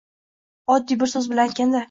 Oddiy 0.77 0.99
bir 1.03 1.13
soʼz 1.15 1.31
bilan 1.35 1.47
aytganda 1.55 1.79